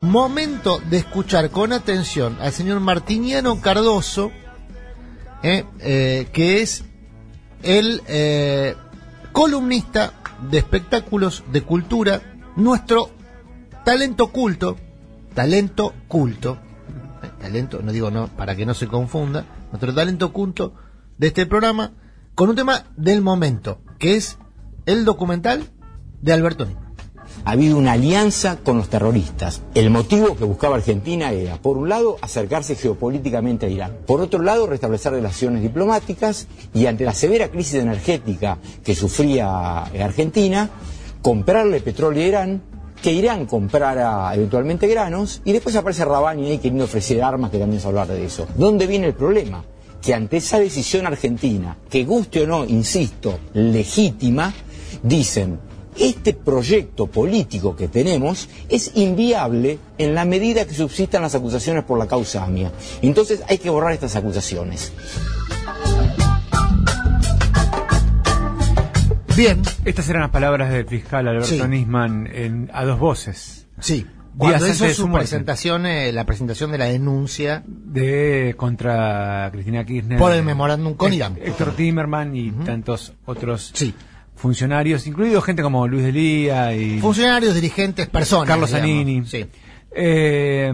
[0.00, 4.30] Momento de escuchar con atención al señor Martiniano Cardoso,
[5.42, 6.84] eh, eh, que es
[7.64, 8.76] el eh,
[9.32, 10.12] columnista
[10.48, 12.22] de espectáculos de cultura,
[12.54, 13.10] nuestro
[13.84, 14.76] talento culto,
[15.34, 16.58] talento culto,
[17.40, 20.74] talento, no digo no, para que no se confunda, nuestro talento culto
[21.16, 21.90] de este programa,
[22.36, 24.38] con un tema del momento, que es
[24.86, 25.68] el documental
[26.22, 26.87] de Alberto Nisman.
[27.48, 29.62] Ha habido una alianza con los terroristas.
[29.72, 33.96] El motivo que buscaba Argentina era, por un lado, acercarse geopolíticamente a Irán.
[34.06, 40.68] Por otro lado, restablecer relaciones diplomáticas y ante la severa crisis energética que sufría Argentina,
[41.22, 42.62] comprarle petróleo a Irán,
[43.00, 47.80] que Irán comprara eventualmente granos y después aparece Rabani ahí queriendo ofrecer armas, que también
[47.80, 48.46] se hablar de eso.
[48.58, 49.64] ¿Dónde viene el problema?
[50.02, 54.52] Que ante esa decisión argentina, que guste o no, insisto, legítima,
[55.02, 55.66] dicen,
[55.98, 61.98] este proyecto político que tenemos es inviable en la medida que subsistan las acusaciones por
[61.98, 62.72] la causa AMIA.
[63.02, 64.92] Entonces hay que borrar estas acusaciones.
[69.36, 71.62] Bien, Estas eran las palabras del fiscal Alberto Sí.
[71.62, 73.66] Nisman en- a dos voces.
[73.80, 74.06] sí.
[74.36, 80.16] Cuando Días hizo su presentación, eh, la presentación de la denuncia de contra Cristina Kirchner
[80.16, 81.36] por el memorándum con Irán.
[81.42, 83.92] Héctor Timerman y tantos otros Sí.
[84.38, 88.48] Funcionarios, incluido gente como Luis Delía y Funcionarios, dirigentes, personas.
[88.48, 88.70] Carlos.
[88.70, 89.46] Zanini, Sí.
[89.92, 90.72] eh,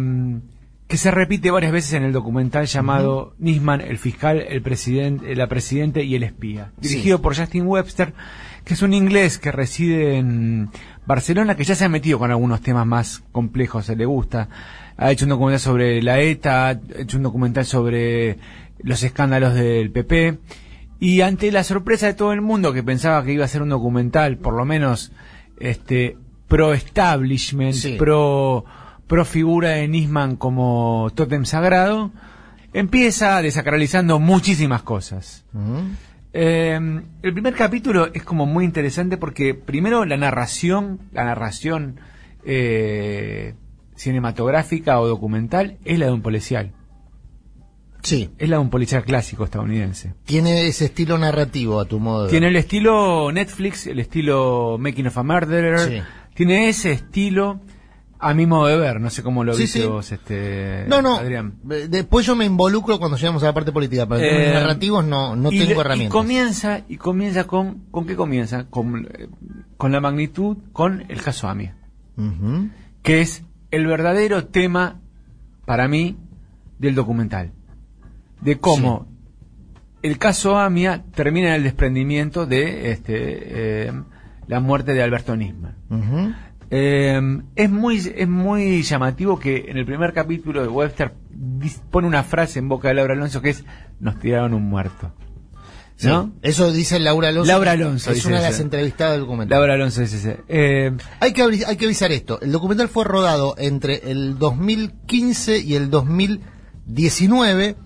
[0.86, 5.46] que se repite varias veces en el documental llamado Nisman, el fiscal, el presidente, la
[5.48, 6.88] presidente y el espía, Sí.
[6.90, 8.12] dirigido por Justin Webster,
[8.64, 10.68] que es un inglés que reside en
[11.06, 14.48] Barcelona, que ya se ha metido con algunos temas más complejos, se le gusta.
[14.96, 18.38] Ha hecho un documental sobre la ETA, ha hecho un documental sobre
[18.82, 20.38] los escándalos del PP.
[21.00, 23.68] Y ante la sorpresa de todo el mundo que pensaba que iba a ser un
[23.68, 25.12] documental, por lo menos,
[25.58, 26.16] este,
[26.48, 27.96] pro establishment, Sí.
[27.98, 28.64] pro,
[29.06, 32.10] pro figura de Nisman como tótem sagrado,
[32.72, 35.44] empieza desacralizando muchísimas cosas.
[36.32, 36.80] Eh,
[37.22, 42.00] el primer capítulo es como muy interesante porque primero la narración, la narración
[42.44, 43.54] eh,
[43.94, 46.72] cinematográfica o documental es la de un policial,
[48.04, 48.30] Sí.
[48.38, 50.14] es la de un policial clásico estadounidense.
[50.24, 55.08] Tiene ese estilo narrativo a tu modo de Tiene el estilo Netflix, el estilo Making
[55.08, 55.98] of a Murderer, Sí.
[56.34, 57.60] tiene ese estilo
[58.20, 59.86] a mi modo de ver, no sé cómo lo Sí, viste sí.
[59.86, 61.16] vos, este, No, no.
[61.16, 61.56] Adrián.
[61.70, 65.04] eh, Después yo me involucro cuando llegamos a la parte política, pero Eh, términos narrativos
[65.04, 66.14] no, no tengo le- herramientas.
[66.14, 68.64] Y comienza, y comienza con, ¿con qué comienza?
[68.70, 69.28] Con, eh,
[69.76, 71.76] con la magnitud, con el caso AMIA,
[72.16, 72.68] Ujú.
[73.02, 75.00] que es el verdadero tema,
[75.66, 76.16] para mí,
[76.78, 77.52] del documental.
[78.44, 79.08] De cómo
[80.02, 83.92] el caso AMIA termina en el desprendimiento de este, eh,
[84.46, 85.76] la muerte de Alberto Nisman.
[86.70, 87.20] Eh,
[87.56, 91.14] es muy es muy llamativo que en el primer capítulo de Webster
[91.90, 93.64] pone una frase en boca de Laura Alonso que es
[94.00, 95.12] nos tiraron un muerto.
[95.96, 96.08] Sí.
[96.08, 96.32] ¿No?
[96.42, 97.50] Eso dice Laura Alonso.
[97.50, 99.58] Laura Alonso Es dice una de las entrevistadas del documental.
[99.58, 100.40] Laura Alonso dice ese.
[100.48, 102.40] Eh, Hay que, hay que avisar esto.
[102.40, 107.76] El documental fue rodado entre el 2015 y el 2019,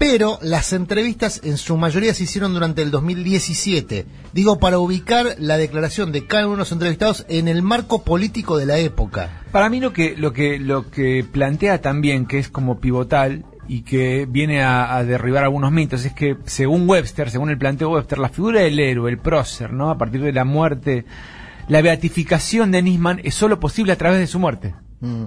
[0.00, 4.06] pero las entrevistas en su mayoría se hicieron durante el 2017.
[4.32, 8.56] Digo, para ubicar la declaración de cada uno de los entrevistados en el marco político
[8.56, 9.42] de la época.
[9.52, 13.82] para mí lo que lo que lo que plantea también que es como pivotal y
[13.82, 18.16] que viene a, a derribar algunos mitos es que según Webster, según el planteo Webster,
[18.16, 19.90] la figura del héroe, el prócer, ¿no?
[19.90, 21.04] A partir de la muerte,
[21.68, 24.74] la beatificación de Nisman es solo posible a través de su muerte.
[25.00, 25.24] Mm.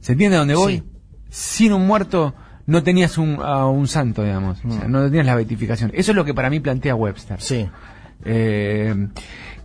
[0.00, 0.78] ¿Se entiende a dónde voy?
[0.78, 1.66] Sí.
[1.68, 2.34] Sin un muerto
[2.66, 4.58] no tenías un, a un santo, digamos.
[4.64, 5.90] O sea, no tenías la beatificación.
[5.94, 7.40] Eso es lo que para mí plantea Webster.
[7.40, 7.68] Sí.
[8.24, 8.94] Eh,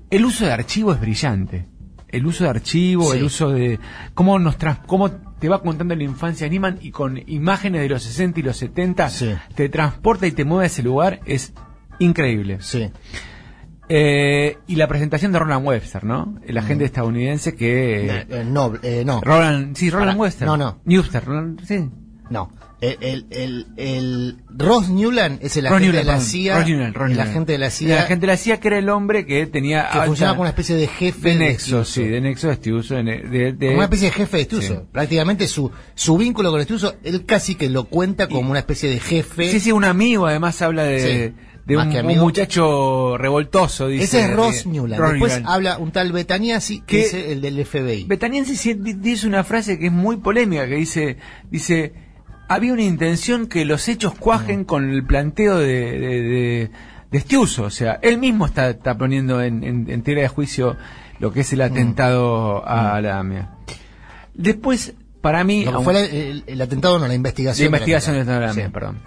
[0.10, 1.66] el uso de archivo es brillante.
[2.08, 3.18] El uso de archivo, Sí.
[3.18, 3.80] el uso de
[4.14, 8.04] cómo nos trans- cómo te va contando la infancia Niman y con imágenes de los
[8.04, 9.34] 60 y los 70 Sí.
[9.56, 11.54] te transporta y te mueve a ese lugar es
[12.00, 12.60] increíble.
[12.62, 12.90] Sí.
[13.88, 16.40] Eh, y la presentación de Roland Webster, ¿no?
[16.46, 18.74] El agente estadounidense que Eh, eh, no,
[19.06, 19.22] no.
[19.22, 20.48] Roland, sí, Roland Para- Webster.
[20.48, 20.80] no, no.
[20.86, 21.90] Newster, Roland, sí.
[22.30, 22.52] No.
[22.82, 26.58] El, el, el, el- Ross Newland es el agente Newland, de la CIA.
[26.60, 27.30] Ross Newland, Ross el Newland.
[27.32, 27.88] agente de la CIA.
[27.98, 30.50] El agente de la CIA que era el hombre que tenía que funcionaba como una
[30.50, 33.84] especie de jefe de nexo, sí, de nexo de uso, de, de- de- como una
[33.86, 34.74] especie de jefe de uso.
[34.76, 34.80] Sí.
[34.92, 38.90] Prácticamente su, su vínculo con este uso, él casi que lo cuenta como una especie
[38.90, 39.52] de jefe.
[39.52, 41.00] Sí, sí, un amigo además habla de,
[41.34, 44.04] Sí, de más un, muchacho revoltoso, dice.
[44.04, 45.02] Ese es Ross Newland.
[45.02, 45.48] Después Newland.
[45.48, 48.06] habla un tal Betaniasi, que Que- es el del FBI.
[48.06, 51.18] Di- dice una frase que es muy polémica, que dice,
[51.50, 51.94] dice,
[52.48, 54.66] había una intención que los hechos cuajen Mm.
[54.66, 55.68] con el planteo de,
[56.00, 56.72] de, de-
[57.12, 57.64] de este uso.
[57.64, 60.76] O sea, él mismo está, está poniendo en, en, de juicio
[61.20, 61.56] lo que es Mm.
[61.56, 63.50] el atentado a la AMIA.
[64.34, 65.66] Después para mí...
[65.84, 67.64] Fue la- el, el atentado, no, la investigación.
[67.66, 68.42] la investigación de atentado.
[68.42, 68.62] la Sí.
[68.72, 69.00] perdón.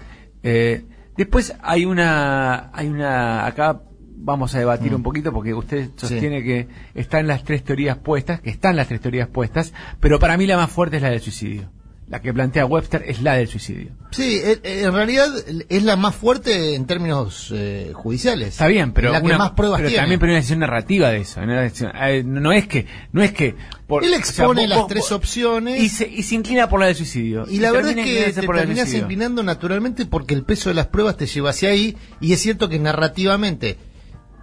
[0.43, 0.85] Eh,
[1.17, 3.83] después hay una, hay una, acá
[4.21, 8.51] vamos a debatir un poquito porque usted sostiene que están las tres teorías puestas, que
[8.51, 11.71] están las tres teorías puestas, pero para mí la más fuerte es la del suicidio.
[12.09, 13.91] La que plantea Webster es la del suicidio.
[14.13, 15.29] Sí, eh, eh, en realidad
[15.69, 18.49] es la más fuerte en términos eh, judiciales.
[18.49, 20.01] Está bien, pero, la que una- más pruebas pero tiene.
[20.03, 21.41] también pero una decisión narrativa de eso.
[21.43, 23.55] decisión- eh, no es que, no es que
[23.87, 25.83] por- Él o sea, expone vos- las vos- tres vos- opciones.
[25.83, 27.45] y se, y se inclina por la del suicidio.
[27.47, 31.19] Y la verdad es que te terminas inclinando naturalmente porque el peso de las pruebas
[31.19, 33.77] te lleva hacia ahí y es cierto que narrativamente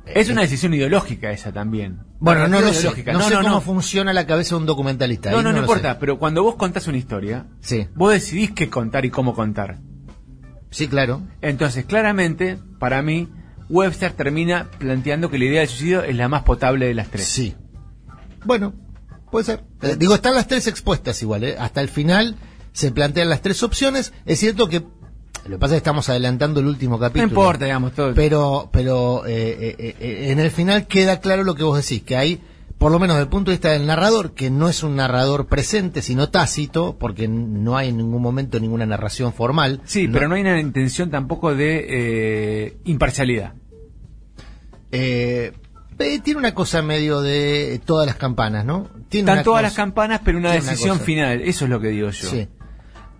[0.05, 1.97] Es una decisión ideológica esa también.
[2.19, 5.31] Bueno no lo sé no, no, sé no, cómo funciona la cabeza de un documentalista
[5.31, 5.97] No, ahí no, no importa, sé.
[5.99, 7.87] pero cuando vos contás una historia, Sí.
[7.95, 9.77] vos decidís qué contar y cómo contar.
[10.69, 13.27] sí claro Entonces, claramente, para mí,
[13.69, 17.25] Webster termina planteando que la idea del suicidio es la más potable de las tres.
[17.27, 17.55] sí
[18.45, 18.73] bueno
[19.31, 21.55] puede ser Eh, digo están las tres expuestas igual ¿eh?
[21.59, 22.35] hasta el final
[22.73, 24.83] se plantean las tres opciones es cierto que
[25.45, 28.13] lo que pasa es que estamos adelantando el último No capítulo importa, digamos, todo.
[28.13, 32.17] pero pero eh, eh, eh, en el final queda claro lo que vos decís que
[32.17, 32.41] hay
[32.77, 35.47] por lo menos desde el punto de vista del narrador que no es un narrador
[35.47, 40.35] presente sino tácito porque no hay en ningún momento ninguna narración formal sí, pero no
[40.35, 43.53] hay una intención tampoco de eh, imparcialidad.
[44.91, 45.53] eh,
[45.97, 49.73] eh, tiene una cosa medio de todas las campanas no tiene Están todas cosa- las
[49.75, 51.41] campanas, pero una decisión final.
[51.41, 52.29] Eso es lo que digo yo.
[52.29, 52.47] Sí.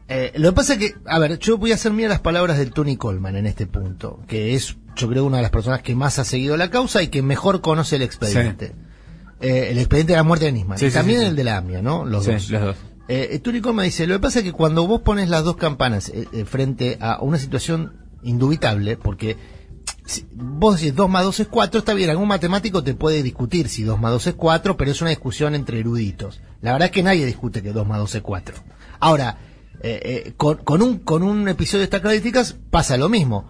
[0.08, 2.58] Eh, lo que pasa es que, a ver, yo voy a hacer mía las palabras
[2.58, 5.96] del Tony Coleman en este punto, que es, yo creo, una de las personas que
[5.96, 8.74] más ha seguido la causa y que mejor conoce el expediente.
[9.42, 10.78] Eh, el expediente de la muerte de Nisman.
[10.78, 12.06] Sí, y sí, también el de la AMIA, ¿no?
[12.06, 12.50] Los Sí, dos.
[12.52, 12.78] los dos.
[13.08, 15.58] Eh, eh, Tony Coleman dice, lo que pasa es que cuando vos pones las dos
[15.58, 17.94] campanas eh, frente a una situación
[18.24, 19.38] indubitable, porque
[20.06, 23.70] si vos decís 2 más 2 es 4, está bien, algún matemático te puede discutir
[23.70, 26.42] si 2 más 2 es 4, pero es una discusión entre eruditos.
[26.62, 28.56] La verdad es que nadie discute que 2 más 2 es 4.
[29.00, 29.38] Ahora,
[29.82, 33.50] eh, eh, con, un, con un episodio de estas características pasa lo mismo.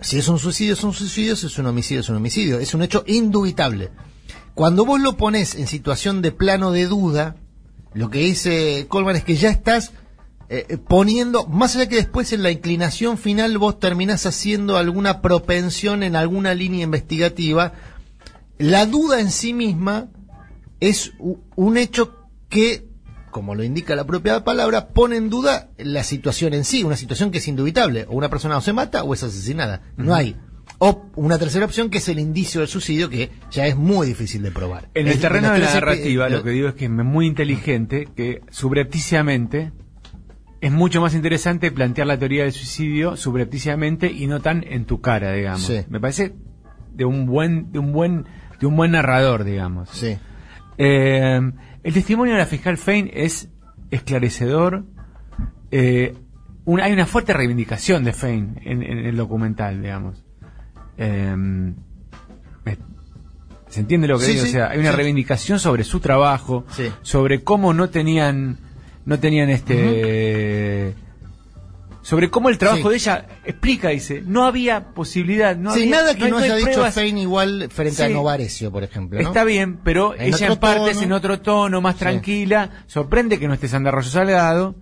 [0.00, 2.58] Si es un suicidio, es un suicidio, si es un homicidio, es un homicidio.
[2.60, 3.90] Es un hecho indubitable.
[4.54, 7.36] Cuando vos lo pones en situación de plano de duda,
[7.94, 9.92] lo que dice Coleman es que ya estás
[10.50, 16.02] eh, poniendo, más allá que después en la inclinación final vos terminás haciendo alguna propensión
[16.02, 17.74] en alguna línea investigativa,
[18.56, 20.08] la duda en sí misma
[20.80, 21.12] es
[21.54, 22.16] un hecho
[22.48, 22.87] que,
[23.30, 27.30] como lo indica la propia palabra, pone en duda la situación en sí, una situación
[27.30, 30.36] que es indubitable, o una persona o se mata o es asesinada, no hay.
[30.80, 34.42] O una tercera opción que es el indicio del suicidio, que ya es muy difícil
[34.42, 34.88] de probar.
[34.94, 37.26] En el Es- terreno de la narrativa, lo- lo que digo es que es muy
[37.26, 39.72] inteligente que subrepticiamente
[40.60, 45.00] es mucho más interesante plantear la teoría del suicidio subrepticiamente y no tan en tu
[45.00, 45.62] cara, digamos.
[45.62, 45.80] Sí.
[45.88, 46.34] Me parece
[46.94, 48.24] de un buen, de un buen,
[48.60, 49.88] de un buen narrador, digamos.
[49.90, 50.16] Sí.
[50.78, 51.40] Eh,
[51.82, 53.48] el testimonio de la fiscal Fein es
[53.90, 54.84] esclarecedor.
[55.70, 56.14] Eh,
[56.82, 60.24] hay una fuerte reivindicación de Fein en, en el documental, digamos.
[60.96, 62.78] Eh, me-
[63.68, 64.44] ¿Se entiende lo que Sí, digo?
[64.44, 64.96] sí, o sea, hay una sí.
[64.96, 66.64] reivindicación sobre su trabajo,
[67.02, 68.58] sobre cómo no tenían,
[69.04, 70.94] no tenían este,
[72.08, 72.88] sobre cómo el trabajo Sí.
[72.88, 76.54] de ella explica, dice, no había posibilidad, no sí, había, nada que no, hay haya
[76.54, 76.94] dicho pruebas.
[76.94, 78.08] Fein igual frente a.
[78.08, 79.20] Novarecio, por ejemplo.
[79.20, 79.28] ¿no?
[79.28, 81.02] Está bien, pero En ella en otro parte es tono.
[81.06, 82.70] en otro tono, más tranquila.
[82.86, 84.74] Sorprende que no esté Sandra Rosso Salgado.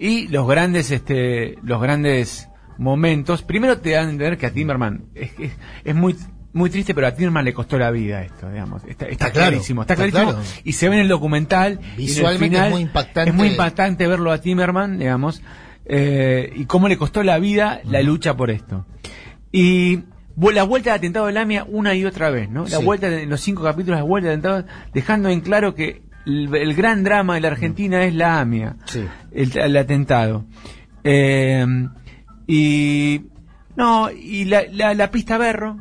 [0.00, 3.42] Y los grandes, este, los grandes momentos.
[3.42, 5.52] Primero te dan a entender que a Timmerman es, es,
[5.84, 6.16] es muy
[6.52, 8.82] muy triste, pero a Timmerman le costó la vida esto, digamos.
[8.82, 10.32] Está, está Está clarísimo, está, está clarísimo.
[10.40, 10.60] claro.
[10.64, 11.74] Y se ve en el documental.
[11.74, 13.30] y en el Visualmente final es muy impactante.
[13.30, 15.40] Es muy impactante verlo a Timmerman, digamos.
[15.88, 18.86] Eh, y cómo le costó la vida la lucha por esto.
[19.50, 20.00] Y
[20.52, 22.64] la vuelta del atentado de Lamia una y otra vez, ¿no?
[22.64, 22.84] La Sí.
[22.84, 26.54] vuelta de en los cinco capítulos, la vuelta del atentado, dejando en claro que el,
[26.54, 29.04] el gran drama de la Argentina es la AMIA, Sí.
[29.32, 30.44] el, el atentado.
[31.04, 31.64] Eh,
[32.46, 33.22] y
[33.76, 35.78] no, y la, la, la pista Berro,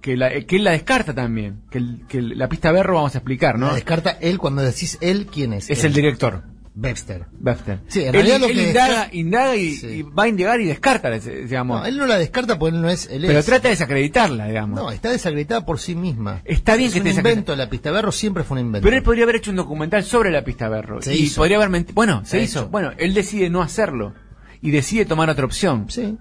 [0.00, 3.18] que, la, que él la descarta también, que, el- que la pista Berro vamos a
[3.18, 3.68] explicar, ¿no?
[3.68, 5.70] La descarta él cuando decís él, ¿quién es?
[5.70, 5.86] Es Él.
[5.86, 6.42] el director.
[6.78, 7.26] Webster.
[7.40, 7.80] Webster.
[7.88, 9.86] Sí, en él, realidad lo él que indaga, indaga y, Sí.
[9.86, 11.80] y va a indagar y descarta, digamos.
[11.80, 13.08] No, él no la descarta porque él no es.
[13.10, 14.78] Él pero es- trata de desacreditarla, digamos.
[14.78, 16.42] No, está desacreditada por sí misma.
[16.44, 18.84] Está bien es que un te invento la pista Berro siempre fue un invento.
[18.84, 21.00] Pero él podría haber hecho un documental sobre la pista Berro.
[21.00, 21.36] Se y hizo.
[21.40, 22.60] podría haber menti- Bueno, se, Se hizo.
[22.60, 22.68] hizo.
[22.68, 24.12] Bueno, él decide no hacerlo.
[24.60, 25.86] Y decide tomar otra opción.
[25.88, 26.18] Sí.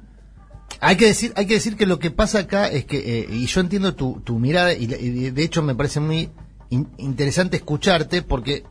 [0.79, 3.45] Hay que decir, hay que decir que lo que pasa acá es que, eh, y
[3.45, 6.29] yo entiendo tu, tu mirada, y, de hecho me parece muy
[6.69, 8.63] in- interesante escucharte, porque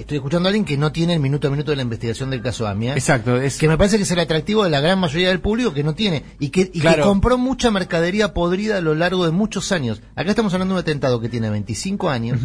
[0.00, 2.42] estoy escuchando a alguien que no tiene el minuto a minuto de la investigación del
[2.42, 2.94] caso AMIA.
[2.94, 3.36] Exacto.
[3.40, 5.82] Es, Que me parece que es el atractivo de la gran mayoría del público que
[5.84, 6.96] no tiene y que, y Claro.
[7.04, 10.02] que compró mucha mercadería podrida a lo largo de muchos años.
[10.14, 12.40] Acá estamos hablando de un atentado que tiene 25 años,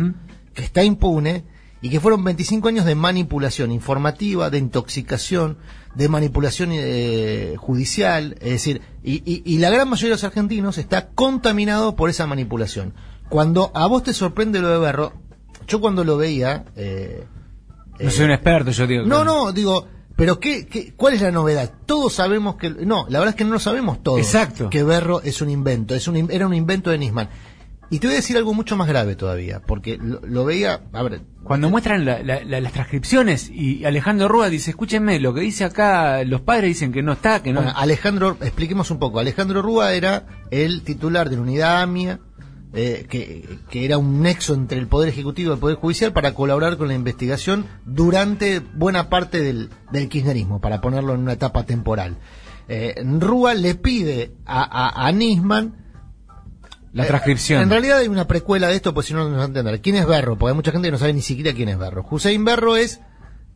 [0.53, 1.43] que está impune
[1.81, 5.57] y que fueron 25 años de manipulación informativa, de intoxicación,
[5.95, 10.77] de manipulación eh, judicial, es decir, y, y- y la gran mayoría de los argentinos
[10.77, 12.93] está contaminado por esa manipulación.
[13.29, 15.13] Cuando a vos te sorprende lo de Berro,
[15.68, 16.65] yo cuando lo veía...
[16.75, 17.25] eh,
[18.00, 19.06] No soy un experto, yo digo.
[19.06, 21.72] no, no, digo, pero qué, qué, ¿cuál es la novedad?
[21.86, 22.70] Todos sabemos que...
[22.70, 24.20] No, la verdad es que no lo sabemos todos.
[24.20, 24.70] Exacto.
[24.70, 27.30] Que Berro es un invento, es un, era un invento de Nisman.
[27.89, 30.82] Y te voy a decir algo mucho más grave todavía, porque lo, lo veía...
[30.94, 35.34] A ver, Cuando muestran la- la- la- las transcripciones y Alejandro Rúa dice, escúchenme, lo
[35.34, 37.62] que dice acá, los padres dicen que no está, que no...
[37.62, 39.20] Bueno, Alejandro, expliquemos un poco.
[39.20, 42.22] Alejandro Rúa era el titular de la unidad AMIA,
[42.74, 46.34] eh, que, que era un nexo entre el Poder Ejecutivo y el Poder Judicial para
[46.34, 51.63] colaborar con la investigación durante buena parte del, del kirchnerismo, para ponerlo en una etapa
[51.63, 52.18] temporal.
[52.68, 55.75] Eh, Rúa le pide a, a, a Nisman
[56.94, 57.62] la transcripción.
[57.62, 59.82] En realidad hay una precuela de esto, pues si no, no nos va a entender.
[59.82, 60.38] ¿Quién es Berro?
[60.38, 62.06] Porque hay mucha gente que no sabe ni siquiera quién es Berro.
[62.10, 63.00] Hussein Berro es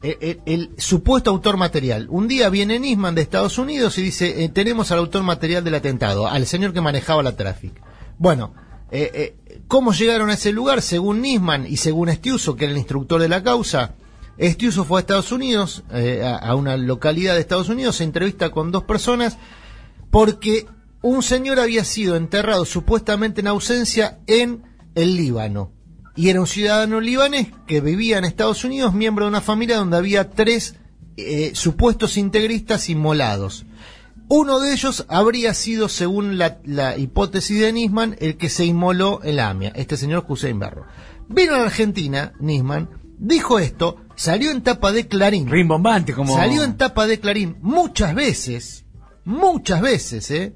[0.04, 2.08] eh, el, supuesto autor material.
[2.10, 5.76] Un día viene Nisman de Estados Unidos y dice, eh, tenemos al autor material del
[5.76, 7.74] atentado, al señor que manejaba la Traffic.
[8.18, 8.54] Bueno,
[8.92, 10.82] eh, eh, ¿cómo llegaron a ese lugar?
[10.82, 13.96] Según Nisman y según Estiuso, que era el instructor de la causa,
[14.38, 18.52] Estiuso fue a Estados Unidos, eh, a, a una localidad de Estados Unidos, se entrevista
[18.52, 19.38] con dos personas,
[20.12, 20.68] porque
[21.02, 24.64] un señor había sido enterrado supuestamente en ausencia en
[24.96, 25.72] el Líbano.
[26.16, 29.98] Y era un ciudadano libanés que vivía en Estados Unidos, miembro de una familia donde
[29.98, 30.76] había tres
[31.18, 33.66] eh, supuestos integristas inmolados.
[34.28, 39.20] Uno de ellos habría sido, según la, la hipótesis de Nisman, el que se inmoló
[39.24, 40.86] en la AMIA, este señor Hussein Berro.
[41.30, 42.90] Vino a la Argentina, Nisman,
[43.20, 45.48] dijo esto, salió en tapa de Clarín.
[45.50, 46.36] Rimbombante, como...
[46.36, 48.86] Salió en tapa de Clarín muchas veces,
[49.26, 50.56] muchas veces, ¿eh?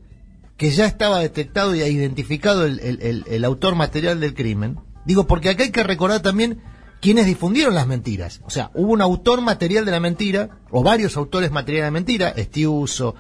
[0.58, 4.78] que ya estaba detectado y identificado el, el- el- el autor material del crimen.
[5.06, 6.62] Digo, porque acá hay que recordar también
[7.02, 8.42] quienes difundieron las mentiras.
[8.44, 11.92] O sea, hubo un autor material de la mentira, o varios autores material de la
[11.92, 13.16] mentira, Estiuso,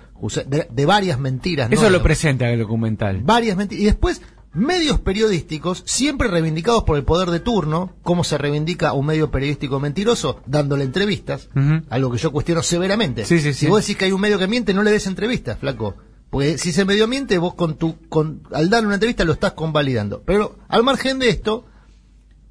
[0.48, 1.70] de, de varias mentiras.
[1.70, 1.76] ¿no?
[1.76, 3.22] Eso lo presenta el documental.
[3.24, 3.82] varias mentiras.
[3.82, 4.22] Y después,
[4.54, 9.80] medios periodísticos, siempre reivindicados por el poder de turno, como se reivindica un medio periodístico
[9.80, 11.50] mentiroso, dándole entrevistas,
[11.90, 13.26] algo que yo cuestiono severamente.
[13.26, 13.68] Sí, sí, si sí.
[13.68, 15.96] vos decís que hay un medio que miente, no le des entrevistas, flaco.
[16.30, 19.54] Porque si ese medio miente, vos con tu, con, al darle una entrevista lo estás
[19.54, 20.22] convalidando.
[20.26, 21.66] Pero al margen de esto,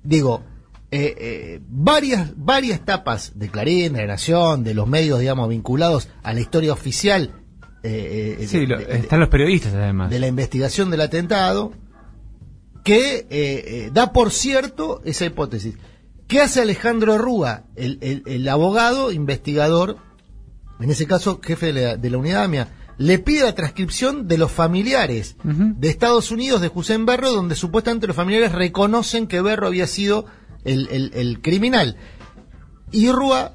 [0.03, 0.43] digo,
[0.91, 6.09] eh, eh, varias, varias tapas de Clarín, de La Nación, de los medios, digamos, vinculados
[6.23, 7.33] a la historia oficial,
[7.83, 10.11] eh, eh, Sí, de- lo- de- de- están los periodistas además.
[10.11, 11.73] de la investigación del atentado
[12.85, 15.75] que da por cierto esa hipótesis.
[16.27, 19.97] ¿Qué hace Alejandro Rúa, el, el- el abogado investigador,
[20.81, 22.69] en ese caso jefe de la, de la unidad AMIA?
[22.99, 28.07] Le pide la transcripción de los familiares de Estados Unidos de Hussein Berro, donde supuestamente
[28.09, 30.27] los familiares reconocen que Berro había sido
[30.65, 31.97] el, el- el criminal.
[32.93, 33.53] Y Rúa,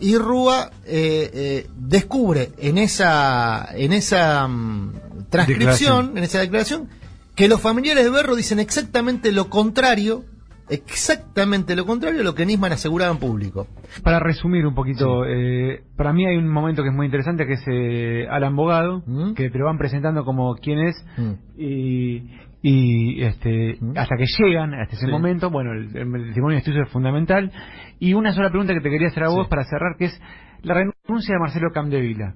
[0.00, 4.92] y Rúa eh, eh, descubre en esa, en esa mm,
[5.30, 6.18] transcripción, Declaración.
[6.18, 6.88] en esa declaración,
[7.34, 10.24] que los familiares de Berro dicen exactamente lo contrario,
[10.68, 13.66] exactamente lo contrario a lo que Nisman aseguraba en público.
[14.02, 17.54] Para resumir un poquito, eh, para mí hay un momento que es muy interesante que
[17.54, 19.34] es eh, Alan Bogado, ¿Mm?
[19.34, 21.32] que te lo van presentando como quién es Mm.
[21.58, 22.22] y,
[22.62, 25.10] y este hasta que llegan hasta ese Sí.
[25.12, 27.50] momento, bueno, el, el testimonio de estudio es fundamental.
[27.98, 29.50] Y una sola pregunta que te quería hacer a vos Sí.
[29.50, 30.20] para cerrar, que es
[30.62, 32.34] la renuncia de Marcelo Camdevila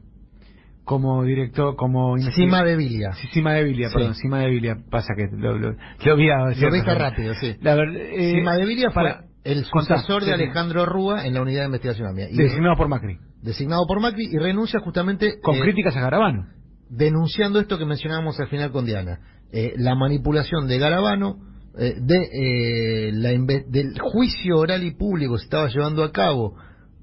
[0.84, 3.12] como director, como Cima de Vilia.
[3.14, 3.94] Sí, Cima de Vilia, Sí.
[3.94, 7.56] perdón, Cima de Vilia, pasa que lo, lo, lo Lo viste rápido, sí.
[7.60, 10.32] La verdad, eh, Cima de Vilia fue para- el sucesor de.
[10.32, 12.28] Alejandro Rúa en la unidad de investigación AMIA.
[12.30, 16.46] Y designado por Macri, designado por Macri y renuncia justamente con eh, críticas a Garabano.
[16.88, 19.18] denunciando esto que mencionábamos al final con Diana,
[19.52, 21.38] eh, la manipulación de Garabano,
[21.78, 26.54] eh, de, eh, la del juicio oral y público que se estaba llevando a cabo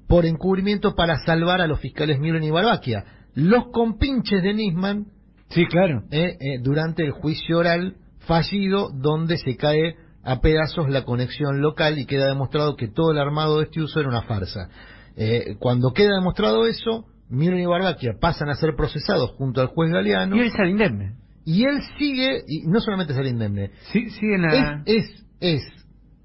[0.08, 5.06] por encubrimiento para salvar a los fiscales Miren y Barbaquia, los compinches de Nisman
[5.48, 6.02] Sí, claro.
[6.10, 7.96] eh, eh, durante el juicio oral
[8.26, 13.18] fallido donde se cae a pedazos la conexión local y queda demostrado que todo el
[13.18, 14.68] armado de este uso era una farsa.
[15.16, 19.90] Eh, cuando queda demostrado eso, Miren y Barbaquia pasan a ser procesados junto al juez
[19.92, 21.14] Galeano Y él sale indemne.
[21.44, 24.82] Y él sigue, y no solamente sale indemne, Sí, sigue en la...
[24.86, 25.04] es,
[25.40, 25.62] es, es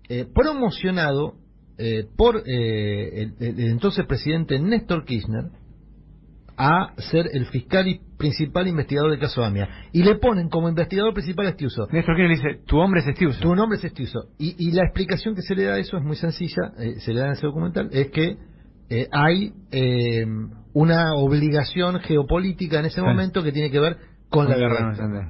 [0.09, 1.35] eh, promocionado
[1.77, 5.51] eh, por eh, el, entonces presidente Néstor Kirchner
[6.57, 9.69] a ser el fiscal y principal investigador del caso AMIA.
[9.93, 11.87] Y le ponen como investigador principal a Estiuso.
[11.89, 13.39] Néstor Kirchner dice, tu hombre es Estiuso.
[13.39, 14.25] Tu nombre es Estiuso.
[14.37, 17.13] Y, y la explicación que se le da a eso es muy sencilla, eh, se
[17.13, 18.35] le da en ese documental, es que
[18.89, 20.25] eh, hay eh,
[20.73, 23.97] una obligación geopolítica en ese momento que tiene que ver
[24.29, 25.29] con, la la